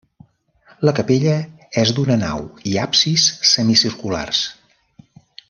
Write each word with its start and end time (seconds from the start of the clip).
La 0.87 0.93
capella 0.99 1.35
és 1.81 1.91
d'una 1.99 2.17
nau 2.23 2.41
i 2.71 2.73
absis 2.85 3.27
semicirculars. 3.53 4.43